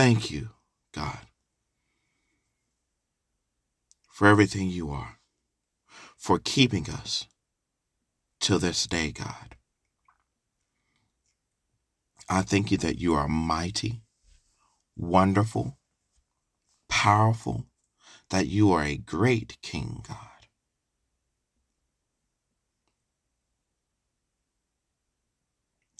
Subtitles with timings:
[0.00, 0.48] Thank you,
[0.94, 1.26] God,
[4.10, 5.18] for everything you are,
[6.16, 7.26] for keeping us
[8.40, 9.56] till this day, God.
[12.30, 14.00] I thank you that you are mighty,
[14.96, 15.76] wonderful,
[16.88, 17.66] powerful,
[18.30, 20.16] that you are a great King, God.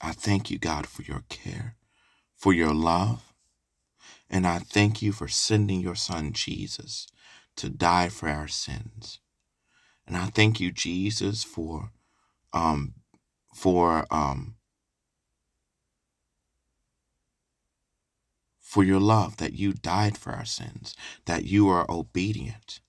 [0.00, 1.74] I thank you, God, for your care,
[2.36, 3.27] for your love,
[4.30, 7.06] and I thank you for sending your son Jesus
[7.56, 9.20] to die for our sins.
[10.06, 11.92] And I thank you, Jesus, for
[12.52, 12.94] um
[13.54, 14.56] for um
[18.60, 22.80] for your love that you died for our sins, that you are obedient,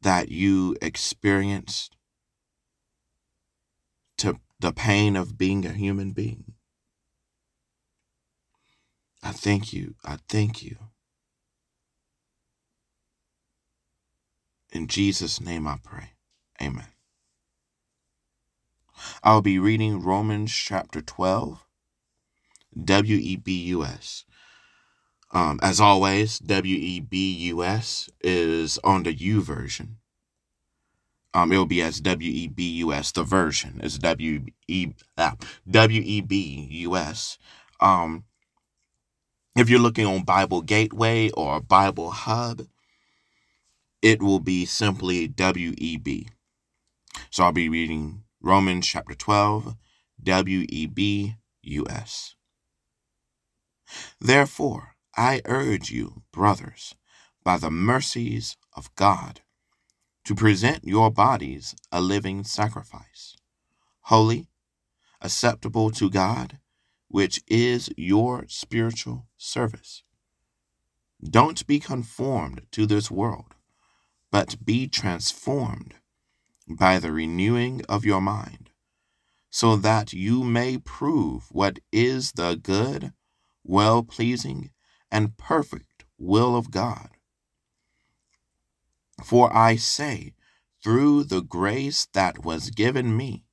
[0.00, 1.96] that you experienced
[4.18, 6.53] to the pain of being a human being.
[9.24, 9.94] I thank you.
[10.04, 10.76] I thank you.
[14.70, 16.10] In Jesus' name I pray.
[16.60, 16.88] Amen.
[19.22, 21.64] I'll be reading Romans chapter 12,
[22.78, 24.24] WEBUS.
[25.32, 29.94] Um, as always, WEBUS is on the YouVersion.
[31.32, 33.14] Um, it will be as WEBUS.
[33.14, 35.34] The version is W E ah,
[35.68, 37.38] WEBUS.
[37.80, 38.24] Um,
[39.64, 42.66] if you're looking on Bible Gateway or Bible Hub,
[44.02, 46.28] it will be simply WEB.
[47.30, 49.74] So I'll be reading Romans chapter 12,
[50.22, 51.34] WEBUS.
[54.20, 56.94] Therefore, I urge you, brothers,
[57.42, 59.40] by the mercies of God,
[60.26, 63.34] to present your bodies a living sacrifice,
[64.02, 64.46] holy,
[65.22, 66.58] acceptable to God,
[67.14, 70.02] which is your spiritual service.
[71.22, 73.54] Don't be conformed to this world,
[74.32, 75.94] but be transformed
[76.68, 78.70] by the renewing of your mind,
[79.48, 83.12] so that you may prove what is the good,
[83.62, 84.70] well pleasing,
[85.08, 87.10] and perfect will of God.
[89.22, 90.34] For I say,
[90.82, 93.44] through the grace that was given me,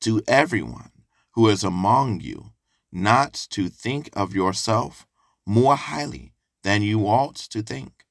[0.00, 0.92] to everyone
[1.32, 2.51] who is among you,
[2.92, 5.06] not to think of yourself
[5.46, 8.04] more highly than you ought to think,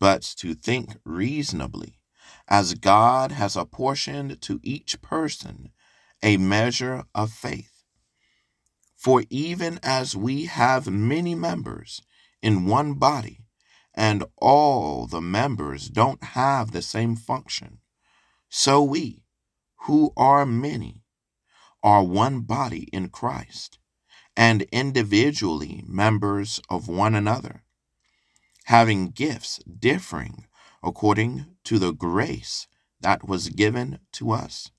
[0.00, 2.00] but to think reasonably,
[2.48, 5.70] as God has apportioned to each person
[6.22, 7.84] a measure of faith.
[8.96, 12.02] For even as we have many members
[12.42, 13.40] in one body,
[13.94, 17.78] and all the members don't have the same function,
[18.48, 19.24] so we,
[19.86, 21.02] who are many,
[21.82, 23.78] are one body in Christ,
[24.36, 27.62] and individually members of one another,
[28.64, 30.46] having gifts differing
[30.82, 32.66] according to the grace
[33.00, 34.70] that was given to us.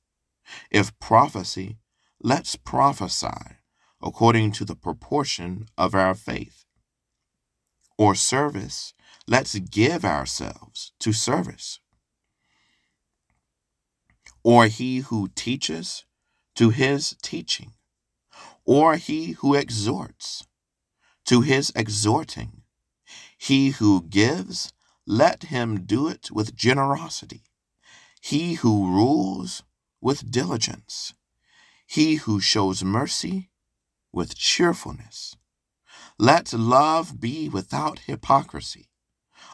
[0.71, 1.77] If prophecy,
[2.21, 3.57] let's prophesy
[4.01, 6.65] according to the proportion of our faith.
[7.97, 8.93] Or service,
[9.27, 11.79] let's give ourselves to service.
[14.43, 16.05] Or he who teaches,
[16.55, 17.73] to his teaching.
[18.65, 20.45] Or he who exhorts,
[21.25, 22.61] to his exhorting.
[23.37, 24.71] He who gives,
[25.05, 27.43] let him do it with generosity.
[28.21, 29.63] He who rules,
[30.01, 31.13] with diligence.
[31.85, 33.49] He who shows mercy,
[34.13, 35.35] with cheerfulness.
[36.17, 38.89] Let love be without hypocrisy.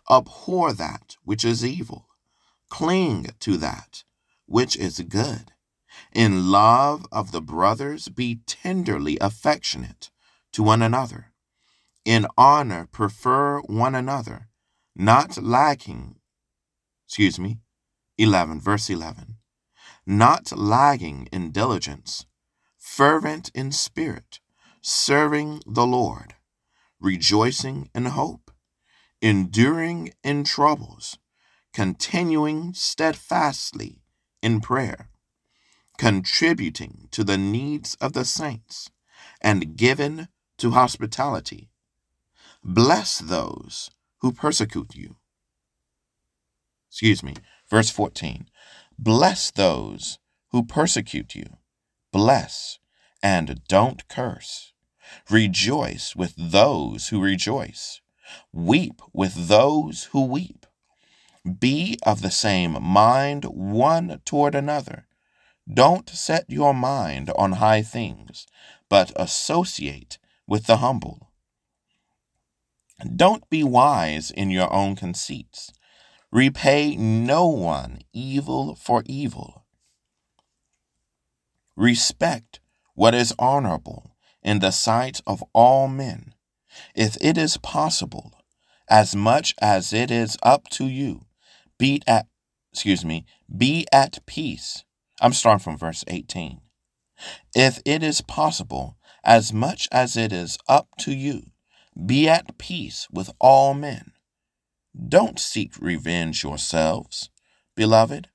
[0.10, 2.08] Abhor that which is evil.
[2.70, 4.04] Cling to that
[4.46, 5.54] which is good.
[6.14, 10.10] In love of the brothers, be tenderly affectionate
[10.54, 11.34] to one another.
[12.04, 14.48] In honor, prefer one another,
[14.96, 16.16] not lacking,
[17.06, 17.60] excuse me,
[18.18, 19.38] 11, verse 11,
[20.06, 22.26] not lagging in diligence,
[22.78, 24.40] fervent in spirit,
[24.82, 26.34] serving the Lord,
[27.00, 28.52] rejoicing in hope,
[29.22, 31.20] enduring in troubles,
[31.72, 34.02] continuing steadfastly
[34.42, 35.10] in prayer,
[36.00, 38.90] contributing to the needs of the saints,
[39.42, 41.70] and given to hospitality.
[42.64, 43.92] Bless those
[44.22, 45.18] who persecute you.
[46.90, 47.34] Excuse me,
[47.70, 48.48] verse 14.
[48.98, 50.20] Bless those
[50.52, 51.58] who persecute you.
[52.14, 52.80] Bless
[53.22, 54.72] and don't curse.
[55.30, 58.00] Rejoice with those who rejoice.
[58.54, 60.66] Weep with those who weep.
[61.60, 65.08] Be of the same mind one toward another.
[65.72, 68.48] Don't set your mind on high things,
[68.90, 70.18] but associate
[70.48, 71.32] with the humble.
[73.16, 75.72] Don't be wise in your own conceits.
[76.32, 79.66] Repay no one evil for evil.
[81.76, 82.60] Respect
[82.94, 86.34] what is honorable in the sight of all men,
[86.96, 88.34] if it is possible,
[88.90, 91.22] as much as it is up to you.
[91.78, 92.28] Be at
[92.72, 93.26] excuse me,
[93.56, 94.84] be at peace.
[95.22, 96.62] I'm starting from verse 18.
[97.56, 101.44] If it is possible, as much as it is up to you,
[102.06, 104.14] be at peace with all men.
[105.08, 107.30] Don't seek revenge yourselves,
[107.76, 108.30] beloved.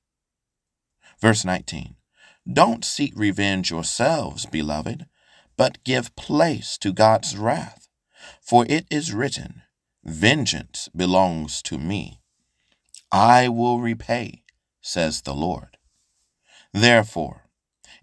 [1.19, 1.95] Verse 19
[2.51, 5.07] Don't seek revenge yourselves, beloved,
[5.57, 7.87] but give place to God's wrath.
[8.41, 9.63] For it is written,
[10.03, 12.21] Vengeance belongs to me.
[13.11, 14.43] I will repay,
[14.81, 15.77] says the Lord.
[16.75, 17.47] Therefore,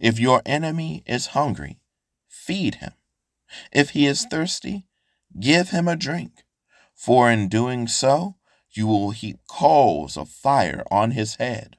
[0.00, 1.82] if your enemy is hungry,
[2.26, 2.92] feed him.
[3.70, 4.86] If he is thirsty,
[5.38, 6.44] give him a drink.
[6.94, 8.36] For in doing so,
[8.70, 11.76] you will heap coals of fire on his head.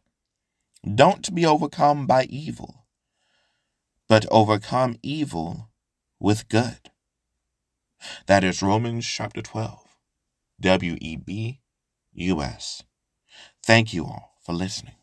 [0.83, 2.85] Don't be overcome by evil,
[4.07, 5.71] but overcome evil
[6.19, 6.91] with good.
[8.27, 9.79] That is Romans chapter 12,
[10.61, 11.59] W E B
[12.11, 12.83] U S.
[13.65, 14.93] Thank you all for listening.